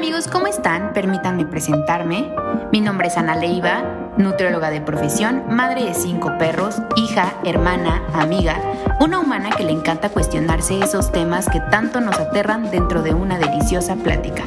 [0.00, 0.94] amigos, ¿cómo están?
[0.94, 2.32] Permítanme presentarme.
[2.72, 3.82] Mi nombre es Ana Leiva,
[4.16, 8.56] nutrióloga de profesión, madre de cinco perros, hija, hermana, amiga,
[8.98, 13.36] una humana que le encanta cuestionarse esos temas que tanto nos aterran dentro de una
[13.36, 14.44] deliciosa plática.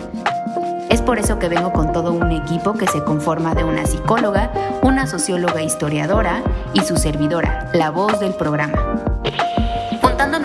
[0.90, 4.52] Es por eso que vengo con todo un equipo que se conforma de una psicóloga,
[4.82, 6.42] una socióloga historiadora
[6.74, 9.13] y su servidora, la voz del programa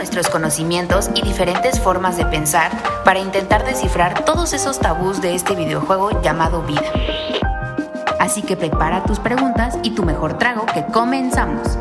[0.08, 2.72] nuestros conocimientos y diferentes formas de pensar
[3.04, 6.90] para intentar descifrar todos esos tabús de este videojuego llamado vida.
[8.18, 11.76] Así que prepara tus preguntas y tu mejor trago que comenzamos.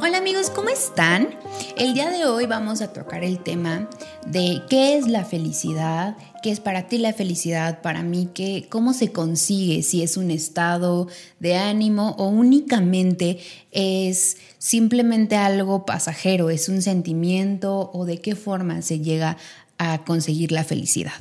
[0.00, 1.30] Hola amigos, ¿cómo están?
[1.76, 3.88] El día de hoy vamos a tocar el tema
[4.26, 8.92] de qué es la felicidad, qué es para ti la felicidad, para mí, qué, cómo
[8.92, 11.08] se consigue, si es un estado
[11.40, 13.38] de ánimo o únicamente
[13.70, 19.36] es simplemente algo pasajero, es un sentimiento o de qué forma se llega
[19.78, 21.12] a conseguir la felicidad.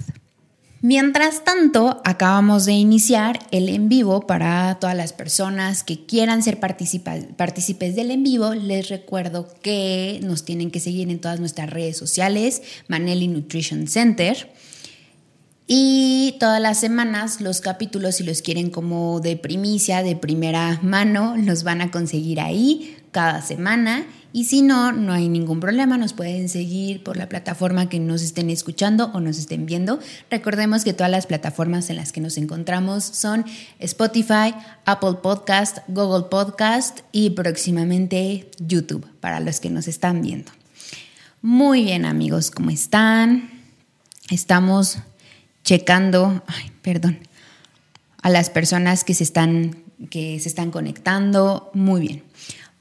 [0.86, 6.59] Mientras tanto, acabamos de iniciar el en vivo para todas las personas que quieran ser
[6.59, 8.53] partícipes del en vivo.
[8.53, 14.52] Les recuerdo que nos tienen que seguir en todas nuestras redes sociales, Maneli Nutrition Center.
[15.67, 21.38] Y todas las semanas los capítulos, si los quieren como de primicia, de primera mano,
[21.38, 24.06] los van a conseguir ahí cada semana.
[24.36, 28.23] Y si no, no hay ningún problema, nos pueden seguir por la plataforma que nos
[28.23, 30.00] estén escuchando o nos estén viendo.
[30.31, 33.45] Recordemos que todas las plataformas en las que nos encontramos son
[33.78, 40.52] Spotify, Apple Podcast, Google Podcast y próximamente YouTube para los que nos están viendo.
[41.44, 43.52] Muy bien amigos, ¿cómo están?
[44.31, 44.97] Estamos
[45.64, 47.20] checando, ay, perdón,
[48.23, 51.70] a las personas que se están, que se están conectando.
[51.75, 52.23] Muy bien.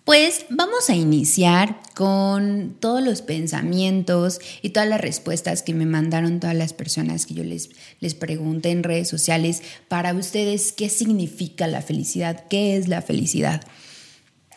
[0.04, 6.40] Pues vamos a iniciar con todos los pensamientos y todas las respuestas que me mandaron
[6.40, 11.68] todas las personas que yo les, les pregunté en redes sociales para ustedes qué significa
[11.68, 13.62] la felicidad, qué es la felicidad.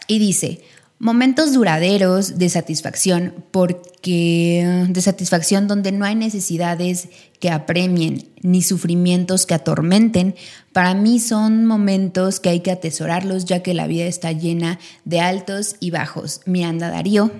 [0.07, 0.61] Y dice,
[0.99, 9.45] momentos duraderos de satisfacción, porque de satisfacción donde no hay necesidades que apremien ni sufrimientos
[9.45, 10.35] que atormenten,
[10.71, 15.19] para mí son momentos que hay que atesorarlos ya que la vida está llena de
[15.19, 16.41] altos y bajos.
[16.45, 17.31] Miranda Darío.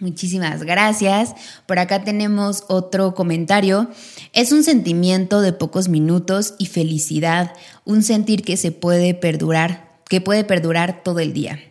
[0.00, 1.34] Muchísimas gracias.
[1.66, 3.90] Por acá tenemos otro comentario.
[4.32, 7.52] Es un sentimiento de pocos minutos y felicidad,
[7.84, 11.69] un sentir que se puede perdurar, que puede perdurar todo el día.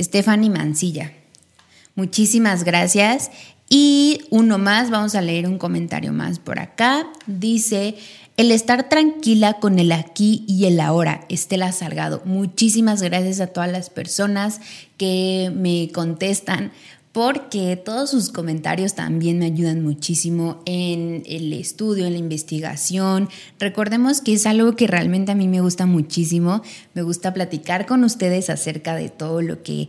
[0.00, 1.12] Stephanie Mancilla.
[1.94, 3.30] Muchísimas gracias.
[3.68, 7.06] Y uno más, vamos a leer un comentario más por acá.
[7.26, 7.94] Dice,
[8.36, 12.22] el estar tranquila con el aquí y el ahora, Estela Salgado.
[12.24, 14.60] Muchísimas gracias a todas las personas
[14.96, 16.72] que me contestan
[17.12, 23.28] porque todos sus comentarios también me ayudan muchísimo en el estudio, en la investigación.
[23.58, 26.62] Recordemos que es algo que realmente a mí me gusta muchísimo.
[26.94, 29.88] Me gusta platicar con ustedes acerca de todo lo que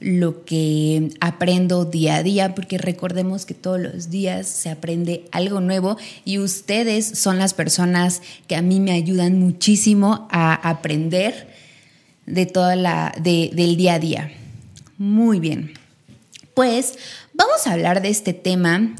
[0.00, 5.60] lo que aprendo día a día, porque recordemos que todos los días se aprende algo
[5.60, 11.48] nuevo y ustedes son las personas que a mí me ayudan muchísimo a aprender
[12.26, 14.32] de toda la del día a día.
[14.98, 15.81] Muy bien.
[16.54, 16.94] Pues
[17.32, 18.94] vamos a hablar de este tema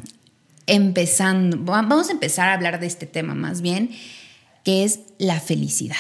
[0.66, 3.90] empezando, vamos a empezar a hablar de este tema más bien,
[4.64, 5.96] que es la felicidad.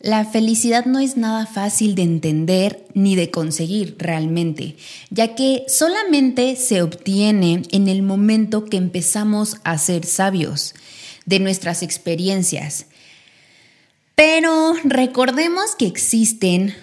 [0.00, 4.76] La felicidad no es nada fácil de entender ni de conseguir realmente,
[5.10, 10.74] ya que solamente se obtiene en el momento que empezamos a ser sabios
[11.26, 12.86] de nuestras experiencias.
[14.14, 16.74] Pero recordemos que existen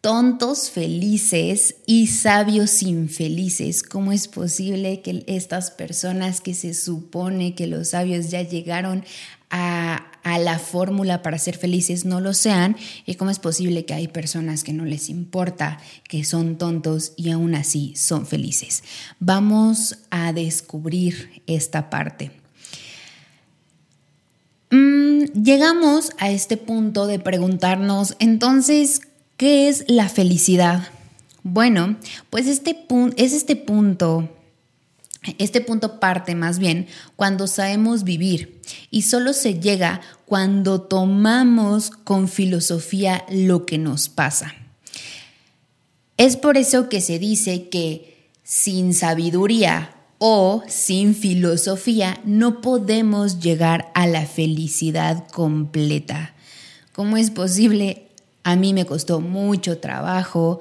[0.00, 3.82] tontos felices y sabios infelices.
[3.82, 9.04] ¿Cómo es posible que estas personas que se supone que los sabios ya llegaron
[9.50, 12.76] a, la fórmula para ser felices no lo sean?
[13.04, 15.78] ¿Y cómo es posible que hay personas que no les importa,
[16.08, 18.82] que son tontos y aún así son felices?
[19.18, 22.30] Vamos a descubrir esta parte.
[24.70, 29.00] Mm, llegamos a este punto de preguntarnos, entonces,
[29.40, 30.86] ¿Qué es la felicidad?
[31.42, 31.96] Bueno,
[32.28, 32.84] pues este
[33.16, 34.28] es este punto,
[35.38, 38.60] este punto parte más bien cuando sabemos vivir
[38.90, 44.54] y solo se llega cuando tomamos con filosofía lo que nos pasa.
[46.18, 53.90] Es por eso que se dice que sin sabiduría o sin filosofía no podemos llegar
[53.94, 56.34] a la felicidad completa.
[56.92, 58.09] ¿Cómo es posible?
[58.50, 60.58] A mí me costó mucho trabajo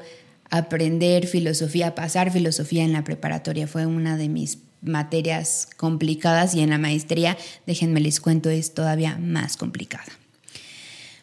[0.51, 3.65] aprender filosofía, pasar filosofía en la preparatoria.
[3.65, 9.17] Fue una de mis materias complicadas y en la maestría, déjenme les cuento, es todavía
[9.17, 10.05] más complicada.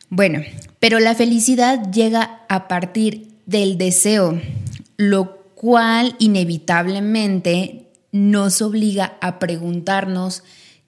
[0.08, 0.40] Bueno,
[0.80, 4.42] pero la felicidad llega a partir del deseo,
[4.96, 10.42] lo cual inevitablemente nos obliga a preguntarnos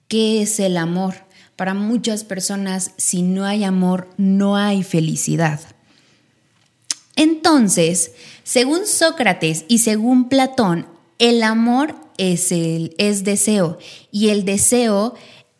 [0.09, 1.15] qué es el amor.
[1.59, 5.59] Para muchas personas, si no hay amor, no hay felicidad.
[7.17, 8.13] Entonces,
[8.45, 13.77] según Sócrates y según Platón, el amor es, el, es deseo
[14.09, 15.15] y el deseo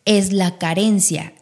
[0.06, 1.34] es la carencia.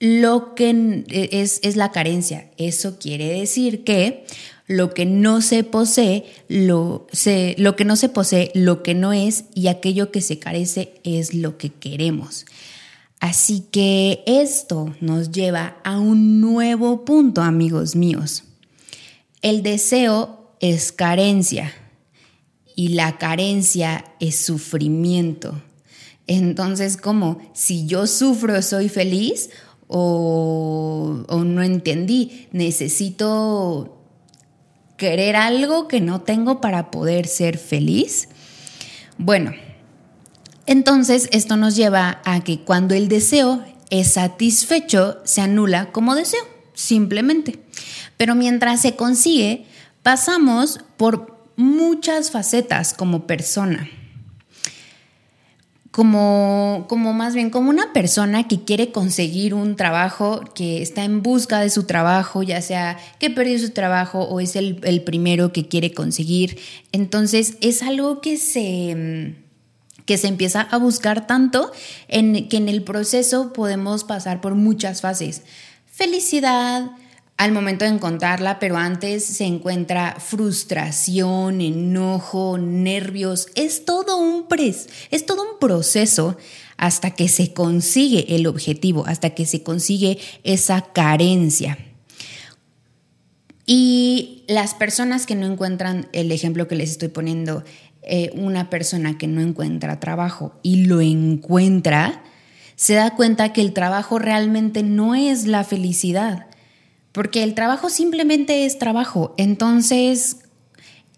[0.00, 2.50] Lo que es, es la carencia.
[2.58, 4.26] Eso quiere decir que
[4.66, 9.14] lo que no se posee, lo, se, lo que no se posee, lo que no
[9.14, 12.44] es y aquello que se carece es lo que queremos.
[13.24, 18.44] Así que esto nos lleva a un nuevo punto, amigos míos.
[19.40, 21.72] El deseo es carencia
[22.76, 25.58] y la carencia es sufrimiento.
[26.26, 27.38] Entonces, ¿cómo?
[27.54, 29.48] Si yo sufro, soy feliz
[29.86, 32.48] o, o no entendí.
[32.52, 34.04] Necesito
[34.98, 38.28] querer algo que no tengo para poder ser feliz.
[39.16, 39.52] Bueno,
[40.66, 46.42] entonces esto nos lleva a que cuando el deseo es satisfecho, se anula como deseo,
[46.72, 47.58] simplemente.
[48.16, 49.66] Pero mientras se consigue,
[50.02, 53.88] pasamos por muchas facetas como persona.
[55.90, 61.22] Como, como, más bien como una persona que quiere conseguir un trabajo, que está en
[61.22, 65.52] busca de su trabajo, ya sea que perdió su trabajo o es el, el primero
[65.52, 66.58] que quiere conseguir.
[66.90, 69.36] Entonces es algo que se,
[70.04, 71.72] que se empieza a buscar tanto
[72.08, 75.42] en que en el proceso podemos pasar por muchas fases.
[75.86, 76.90] Felicidad,
[77.36, 83.48] al momento de encontrarla, pero antes se encuentra frustración, enojo, nervios.
[83.54, 86.36] Es todo un pres, es todo un proceso
[86.76, 91.78] hasta que se consigue el objetivo, hasta que se consigue esa carencia.
[93.66, 97.64] Y las personas que no encuentran el ejemplo que les estoy poniendo,
[98.06, 102.22] eh, una persona que no encuentra trabajo y lo encuentra,
[102.76, 106.46] se da cuenta que el trabajo realmente no es la felicidad
[107.14, 109.36] porque el trabajo simplemente es trabajo.
[109.38, 110.38] Entonces,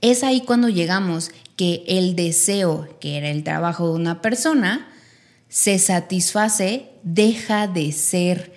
[0.03, 4.89] es ahí cuando llegamos que el deseo, que era el trabajo de una persona,
[5.49, 8.53] se satisface, deja de ser,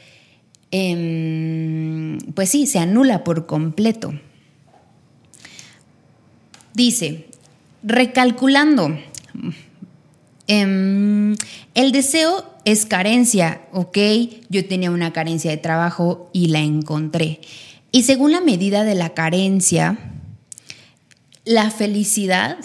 [0.72, 4.12] em, pues sí, se anula por completo.
[6.74, 7.29] Dice,
[7.84, 8.98] recalculando,
[10.48, 11.36] em,
[11.76, 13.98] el deseo es carencia, ok,
[14.50, 17.40] yo tenía una carencia de trabajo y la encontré.
[17.92, 19.98] Y según la medida de la carencia,
[21.46, 22.58] la felicidad,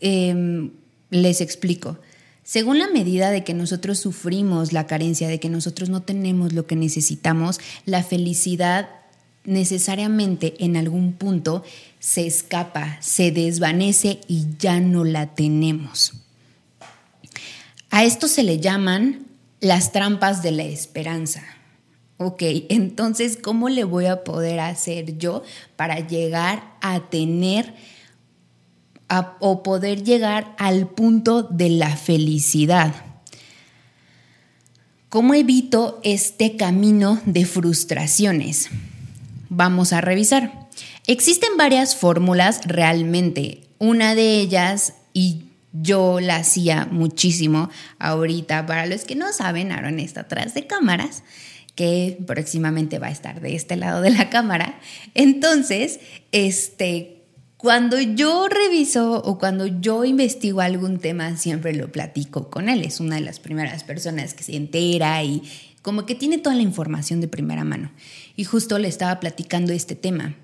[0.00, 0.70] em,
[1.10, 1.98] les explico,
[2.42, 6.66] según la medida de que nosotros sufrimos la carencia, de que nosotros no tenemos lo
[6.66, 8.88] que necesitamos, la felicidad
[9.44, 11.62] necesariamente en algún punto
[12.04, 16.12] se escapa, se desvanece y ya no la tenemos.
[17.88, 19.26] A esto se le llaman
[19.60, 21.42] las trampas de la esperanza.
[22.18, 25.44] Ok, entonces, ¿cómo le voy a poder hacer yo
[25.76, 27.72] para llegar a tener
[29.40, 32.94] o poder llegar al punto de la felicidad?
[35.08, 38.68] ¿Cómo evito este camino de frustraciones?
[39.48, 40.63] Vamos a revisar.
[41.06, 43.60] Existen varias fórmulas realmente.
[43.78, 47.68] Una de ellas, y yo la hacía muchísimo
[47.98, 48.64] ahorita.
[48.64, 51.22] Para los que no saben, Aaron está atrás de cámaras,
[51.74, 54.80] que próximamente va a estar de este lado de la cámara.
[55.14, 56.00] Entonces,
[56.32, 57.24] este,
[57.58, 62.82] cuando yo reviso o cuando yo investigo algún tema, siempre lo platico con él.
[62.82, 65.42] Es una de las primeras personas que se entera y
[65.82, 67.92] como que tiene toda la información de primera mano.
[68.36, 70.34] Y justo le estaba platicando este tema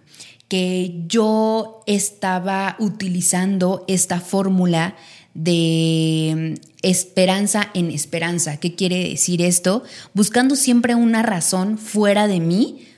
[0.51, 4.97] que yo estaba utilizando esta fórmula
[5.33, 8.57] de mm, esperanza en esperanza.
[8.57, 9.85] ¿Qué quiere decir esto?
[10.13, 12.89] Buscando siempre una razón fuera de mí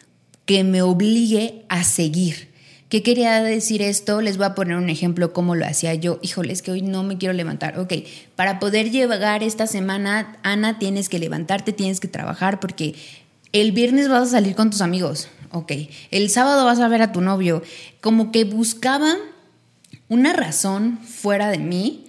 [0.47, 2.49] que me obligue a seguir.
[2.89, 4.23] ¿Qué quería decir esto?
[4.23, 6.21] Les voy a poner un ejemplo cómo lo hacía yo.
[6.23, 7.79] Híjole, es que hoy no me quiero levantar.
[7.79, 7.93] Ok,
[8.35, 12.95] para poder llegar esta semana, Ana, tienes que levantarte, tienes que trabajar porque
[13.53, 15.29] el viernes vas a salir con tus amigos.
[15.53, 15.73] Ok,
[16.11, 17.63] el sábado vas a ver a tu novio.
[18.01, 19.15] Como que buscaba
[20.09, 22.07] una razón fuera de mí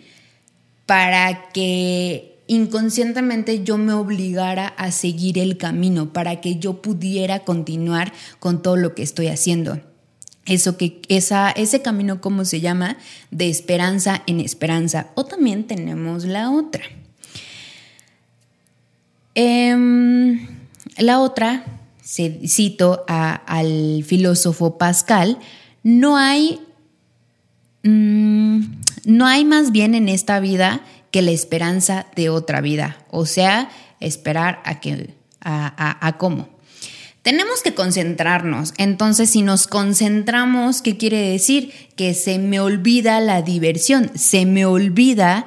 [0.86, 8.14] para que inconscientemente yo me obligara a seguir el camino para que yo pudiera continuar
[8.40, 9.80] con todo lo que estoy haciendo.
[10.46, 12.98] Eso que esa, ese camino, ¿cómo se llama?
[13.32, 15.08] De esperanza en esperanza.
[15.16, 16.84] O también tenemos la otra.
[19.36, 20.48] Em,
[20.98, 21.66] la otra,
[22.48, 25.40] cito al filósofo Pascal,
[25.84, 26.60] no hay,
[27.84, 28.62] mm,
[29.06, 33.70] no hay más bien en esta vida que la esperanza de otra vida, o sea,
[34.00, 36.50] esperar a que, a, a cómo.
[37.22, 38.74] Tenemos que concentrarnos.
[38.78, 41.72] Entonces, si nos concentramos, ¿qué quiere decir?
[41.96, 45.46] Que se me olvida la diversión, se me olvida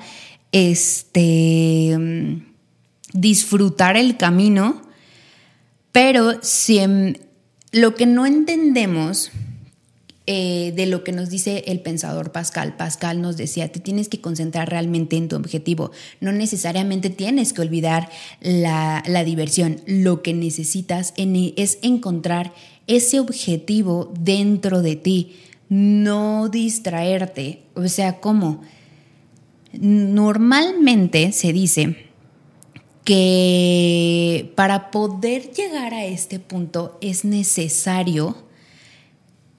[0.52, 1.98] este
[3.12, 4.82] disfrutar el camino,
[5.96, 6.78] pero si
[7.72, 9.30] lo que no entendemos
[10.26, 12.76] eh, de lo que nos dice el pensador Pascal.
[12.76, 15.92] Pascal nos decía, te tienes que concentrar realmente en tu objetivo.
[16.20, 18.10] No necesariamente tienes que olvidar
[18.42, 19.80] la, diversión.
[19.86, 22.52] Lo que necesitas es encontrar
[22.86, 25.36] ese objetivo dentro de ti,
[25.70, 27.62] no distraerte.
[27.72, 28.60] O sea, ¿cómo?
[29.72, 32.05] Normalmente se dice
[33.06, 38.36] que para poder llegar a este punto es necesario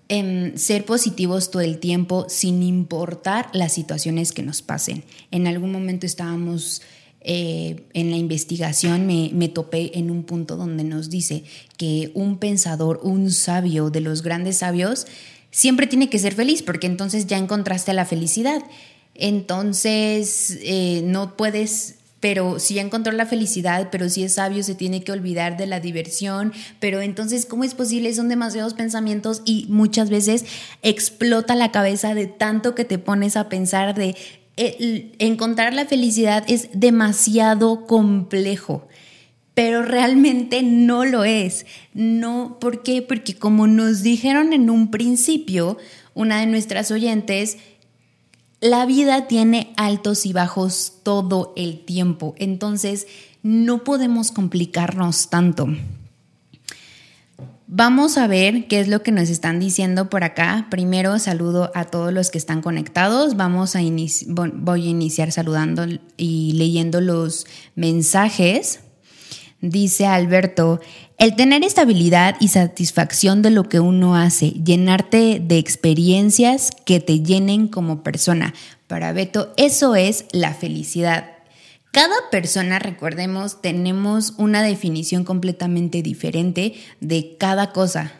[0.09, 5.05] en ser positivos todo el tiempo sin importar las situaciones que nos pasen.
[5.31, 6.81] En algún momento estábamos
[7.21, 11.43] eh, en la investigación, me, me, topé en un punto donde nos dice
[11.77, 15.07] que un pensador, un sabio de los grandes sabios,
[15.51, 18.61] siempre tiene que ser feliz porque entonces ya encontraste la felicidad.
[19.15, 24.75] Entonces eh, no puedes pero si ya encontró la felicidad, pero si es sabio, se
[24.75, 28.13] tiene que olvidar de la diversión, pero entonces, ¿cómo es posible?
[28.13, 30.45] Son demasiados pensamientos y muchas veces
[30.81, 34.15] explota la cabeza de tanto que te pones a pensar de
[34.57, 38.87] eh, encontrar la felicidad es demasiado complejo
[39.57, 41.65] pero realmente no lo es.
[41.95, 43.01] No, ¿por qué?
[43.01, 45.79] Porque como nos dijeron en un principio,
[46.13, 47.57] una de nuestras oyentes,
[48.59, 53.07] la vida tiene altos y bajos todo el tiempo, entonces
[53.43, 55.67] no podemos complicarnos tanto.
[57.69, 60.67] Vamos a ver qué es lo que nos están diciendo por acá.
[60.71, 63.35] Primero saludo a todos los que están conectados.
[63.35, 63.79] Vamos a
[64.53, 65.85] voy a iniciar saludando
[66.15, 67.45] y leyendo los
[67.75, 68.79] mensajes.
[69.59, 70.79] Dice Alberto,
[71.17, 77.21] el tener estabilidad y satisfacción de lo que uno hace, llenarte de experiencias que te
[77.21, 78.53] llenen como persona.
[78.85, 81.31] Para Beto, eso es la felicidad.
[81.91, 88.11] Cada persona, recordemos, tenemos una definición completamente diferente de cada cosa.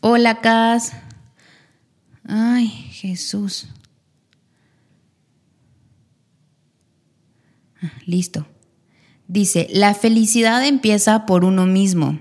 [0.00, 0.92] Hola, Cas.
[2.24, 3.68] Ay, Jesús.
[7.80, 8.44] Ah, listo.
[9.28, 12.18] Dice, la felicidad empieza por uno mismo.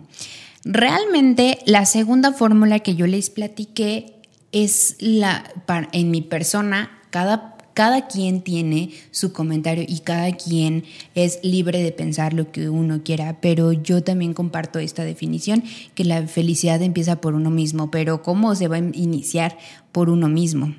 [0.66, 4.18] Realmente la segunda fórmula que yo les platiqué
[4.52, 5.50] es la,
[5.94, 10.84] en mi persona, cada, cada quien tiene su comentario y cada quien
[11.16, 15.64] es libre de pensar lo que uno quiera, pero yo también comparto esta definición,
[15.96, 19.58] que la felicidad empieza por uno mismo, pero ¿cómo se va a iniciar
[19.94, 20.76] por uno mismo?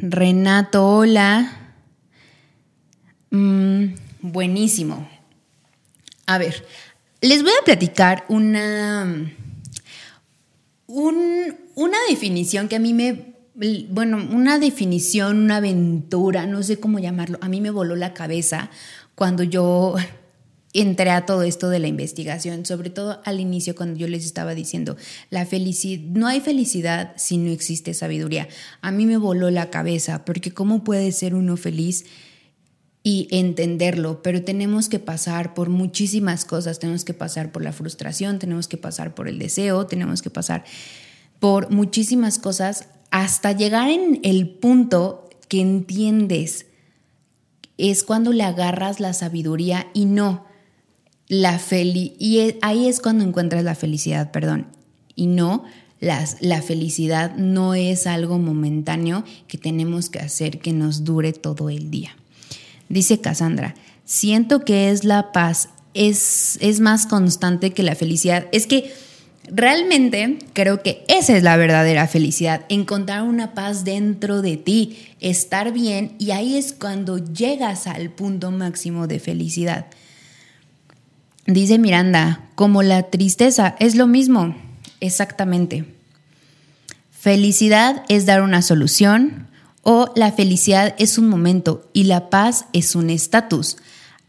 [0.00, 1.67] Renato, hola.
[3.30, 5.08] Mm, buenísimo.
[6.26, 6.64] A ver,
[7.20, 9.32] les voy a platicar una,
[10.86, 13.34] una definición que a mí me,
[13.90, 18.70] bueno, una definición, una aventura, no sé cómo llamarlo, a mí me voló la cabeza
[19.14, 19.96] cuando yo
[20.74, 24.54] entré a todo esto de la investigación, sobre todo al inicio cuando yo les estaba
[24.54, 24.96] diciendo,
[25.30, 28.48] la felicidad, no hay felicidad si no existe sabiduría.
[28.80, 32.04] A mí me voló la cabeza, porque ¿cómo puede ser uno feliz?
[33.02, 38.38] Y entenderlo, pero tenemos que pasar por muchísimas cosas, tenemos que pasar por la frustración,
[38.38, 40.64] tenemos que pasar por el deseo, tenemos que pasar
[41.38, 46.66] por muchísimas cosas hasta llegar en el punto que entiendes.
[47.78, 50.44] Es cuando le agarras la sabiduría y no
[51.28, 52.16] la felicidad.
[52.18, 54.66] Y ahí es cuando encuentras la felicidad, perdón.
[55.14, 55.64] Y no
[56.00, 61.70] las, la felicidad no es algo momentáneo que tenemos que hacer que nos dure todo
[61.70, 62.16] el día.
[62.88, 68.46] Dice Cassandra, siento que es la paz, es, es más constante que la felicidad.
[68.52, 68.92] Es que
[69.50, 75.72] realmente creo que esa es la verdadera felicidad, encontrar una paz dentro de ti, estar
[75.72, 79.86] bien y ahí es cuando llegas al punto máximo de felicidad.
[81.46, 84.54] Dice Miranda, como la tristeza, es lo mismo,
[85.00, 85.86] exactamente.
[87.10, 89.47] Felicidad es dar una solución,
[89.82, 93.76] O la felicidad es un momento y la paz es un estatus.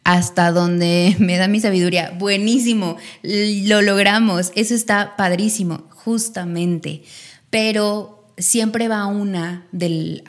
[0.03, 2.15] Hasta donde me da mi sabiduría.
[2.17, 4.51] Buenísimo, lo logramos.
[4.55, 7.03] Eso está padrísimo, justamente.
[7.49, 10.23] Pero siempre va una del,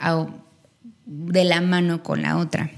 [1.05, 2.71] de la mano con la otra.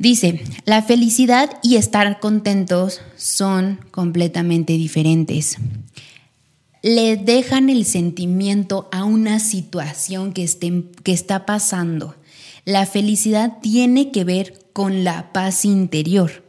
[0.00, 5.58] Dice, la felicidad y estar contentos son completamente diferentes.
[6.82, 10.48] Le dejan el sentimiento a una situación que,
[11.02, 12.14] que está pasando.
[12.64, 16.44] La felicidad tiene que ver con la paz interior,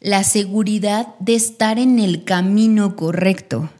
[0.00, 3.70] la seguridad de estar en el camino correcto.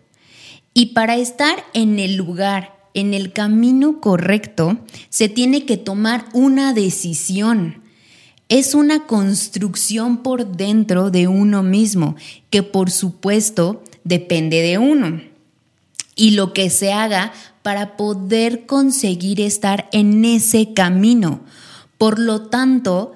[0.72, 4.78] Y para estar en el lugar, en el camino correcto,
[5.10, 7.84] se tiene que tomar una decisión
[8.48, 12.14] es una construcción por dentro de uno mismo,
[12.50, 15.33] que por supuesto depende de uno.
[16.16, 21.40] Y lo que se haga para poder conseguir estar en ese camino.
[21.98, 23.14] Por lo tanto,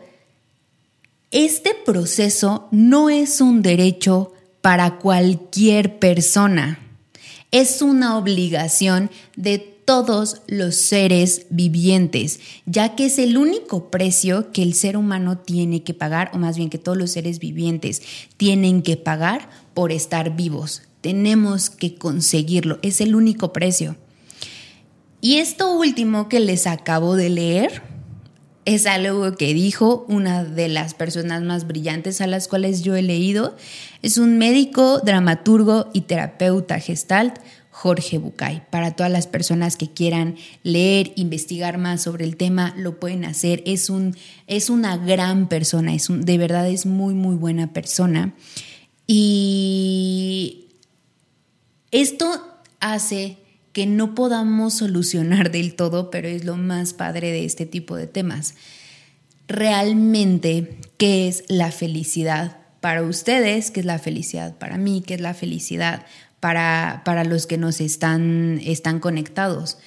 [1.31, 6.78] este proceso no es un derecho para cualquier persona.
[7.50, 14.62] Es una obligación de todos los seres vivientes, ya que es el único precio que
[14.62, 18.02] el ser humano tiene que pagar, o más bien que todos los seres vivientes
[18.37, 20.83] tienen que pagar por estar vivos.
[21.08, 23.96] Tenemos que conseguirlo, es el único precio.
[25.22, 27.80] Y esto último que les acabo de leer
[28.66, 33.00] es algo que dijo una de las personas más brillantes a las cuales yo he
[33.00, 33.56] leído.
[34.02, 37.38] Es un médico, dramaturgo y terapeuta gestalt
[37.70, 38.64] Jorge Bucay.
[38.68, 43.62] Para todas las personas que quieran leer, investigar más sobre el tema, lo pueden hacer.
[43.64, 44.14] Es, un,
[44.46, 48.34] es una gran persona, es un, de verdad es muy, muy buena persona.
[49.06, 50.67] Y
[51.90, 52.42] esto
[52.80, 53.38] hace
[53.73, 58.07] que no podamos solucionar del todo, pero es lo más padre de este tipo de
[58.07, 58.54] temas.
[59.47, 62.59] Realmente, ¿qué es la felicidad?
[62.80, 64.57] Para ustedes, ¿qué es la felicidad?
[64.57, 66.07] Para mí, ¿qué es la felicidad?
[66.41, 69.78] para, para los que nos están, están conectados.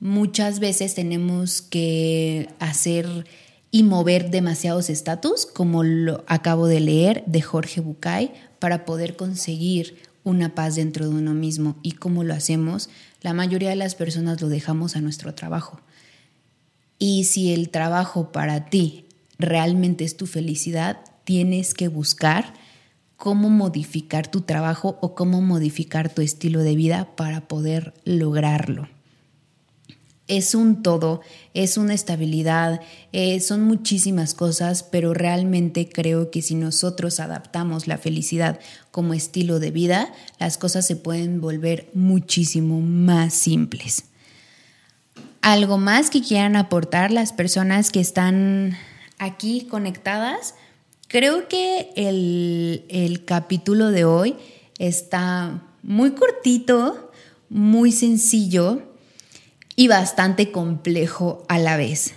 [0.00, 3.26] Muchas veces tenemos que hacer
[3.70, 9.96] y mover demasiados estatus, como lo acabo de leer de Jorge Bucay, para poder conseguir
[10.24, 11.76] una paz dentro de uno mismo.
[11.82, 12.90] ¿Y cómo lo hacemos?
[13.20, 15.80] La mayoría de las personas lo dejamos a nuestro trabajo.
[16.98, 19.06] Y si el trabajo para ti
[19.38, 22.54] realmente es tu felicidad, tienes que buscar
[23.16, 28.88] cómo modificar tu trabajo o cómo modificar tu estilo de vida para poder lograrlo.
[30.32, 31.20] Es un todo,
[31.52, 32.80] es una estabilidad,
[33.12, 38.58] eh, son muchísimas cosas, pero realmente creo que si nosotros adaptamos la felicidad
[38.90, 44.04] como estilo de vida, las cosas se pueden volver muchísimo más simples.
[45.42, 48.78] ¿Algo más que quieran aportar las personas que están
[49.18, 50.54] aquí conectadas?
[51.08, 54.36] Creo que el, capítulo de hoy
[54.78, 57.12] está muy cortito,
[57.50, 58.91] muy sencillo
[59.76, 62.14] y bastante complejo a la vez.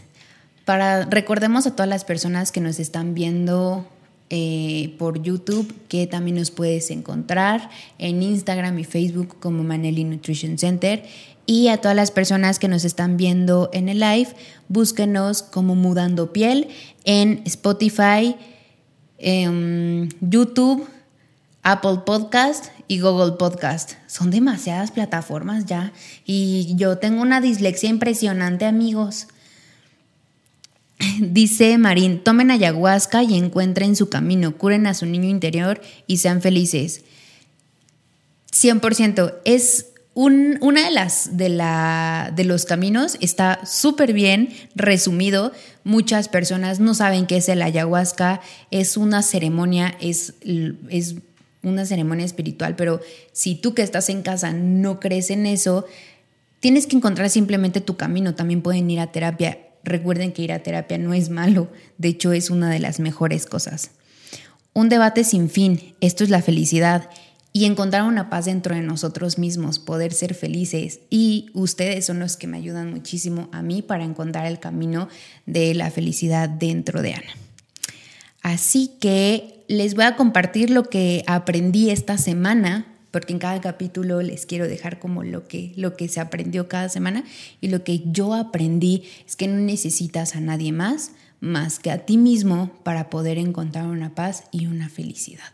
[0.66, 3.88] Para recordemos a todas las personas que nos están viendo
[4.30, 10.58] eh, por YouTube que también nos puedes encontrar en Instagram y Facebook como Maneli Nutrition
[10.58, 11.04] Center
[11.46, 14.30] y a todas las personas que nos están viendo en el live,
[14.68, 16.70] búsquenos como Mudando Piel
[17.04, 18.36] en Spotify,
[19.18, 20.88] Em, YouTube,
[21.66, 23.94] Apple Podcast y Google Podcast.
[24.06, 29.28] Son demasiadas plataformas ya y yo tengo una dislexia impresionante, amigos.
[31.20, 36.40] Dice Marín, tomen ayahuasca y encuentren su camino, curen a su niño interior y sean
[36.40, 37.02] felices.
[38.52, 39.34] 100%.
[39.44, 45.52] Es una de las de, la, de los caminos está súper bien resumido.
[45.84, 48.40] Muchas personas no saben qué es el ayahuasca.
[48.70, 50.36] Es una ceremonia, es
[51.66, 53.02] una ceremonia espiritual, pero
[53.32, 55.86] si tú que estás en casa no crees en eso,
[56.60, 58.36] tienes que encontrar simplemente tu camino.
[58.36, 59.60] También pueden ir a terapia.
[59.84, 63.46] Recuerden que ir a terapia no es malo, de hecho es una de las mejores
[63.46, 63.92] cosas.
[64.74, 67.10] Un debate sin fin, esto es la felicidad
[67.54, 71.00] y encontrar una paz dentro de nosotros mismos, poder ser felices.
[71.10, 75.08] Y ustedes son los que me ayudan muchísimo a mí para encontrar el camino
[75.46, 77.32] de la felicidad dentro de Ana.
[78.42, 84.22] Así que les voy a compartir lo que aprendí esta semana, porque en cada capítulo
[84.22, 87.24] les quiero dejar como lo que, lo que se aprendió cada semana.
[87.62, 92.06] Y lo que yo aprendí es que no necesitas a nadie más más que a
[92.06, 95.54] ti mismo para poder encontrar una paz y una felicidad.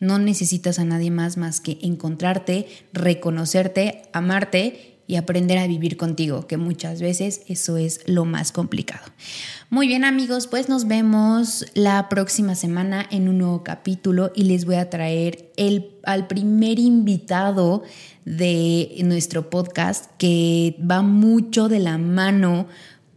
[0.00, 6.46] No necesitas a nadie más más que encontrarte, reconocerte, amarte y aprender a vivir contigo,
[6.46, 9.04] que muchas veces eso es lo más complicado.
[9.68, 14.66] Muy bien amigos, pues nos vemos la próxima semana en un nuevo capítulo y les
[14.66, 17.82] voy a traer el, al primer invitado
[18.24, 22.68] de nuestro podcast que va mucho de la mano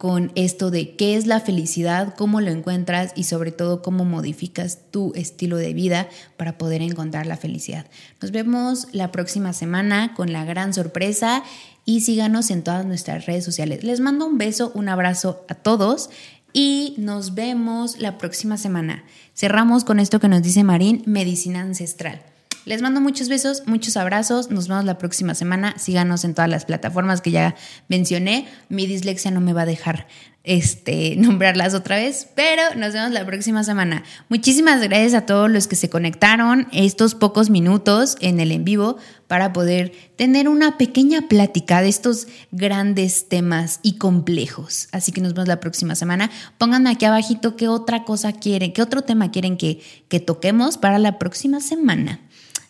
[0.03, 4.79] con esto de qué es la felicidad, cómo lo encuentras y sobre todo cómo modificas
[4.91, 7.85] tu estilo de vida para poder encontrar la felicidad.
[8.21, 11.43] Nos vemos la próxima semana con la gran sorpresa
[11.85, 13.83] y síganos en todas nuestras redes sociales.
[13.83, 16.09] Les mando un beso, un abrazo a todos
[16.53, 19.03] y nos vemos la próxima semana.
[19.35, 22.21] Cerramos con esto que nos dice Marín, medicina ancestral.
[22.65, 24.49] Les mando muchos besos, muchos abrazos.
[24.49, 25.75] Nos vemos la próxima semana.
[25.77, 27.55] Síganos en todas las plataformas que ya
[27.89, 28.47] mencioné.
[28.69, 30.07] Mi dislexia no me va a dejar
[30.45, 34.03] este, nombrarlas otra vez, pero nos vemos la próxima semana.
[34.29, 38.97] Muchísimas gracias a todos los que se conectaron estos pocos minutos en el en vivo
[39.27, 44.87] para poder tener una pequeña plática de estos grandes temas y complejos.
[44.93, 46.31] Así que nos vemos la próxima semana.
[46.57, 50.97] Pónganme aquí abajito qué otra cosa quieren, qué otro tema quieren que, que toquemos para
[50.97, 52.21] la próxima semana.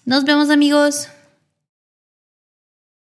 [0.06, 1.08] Nos vemos amigos.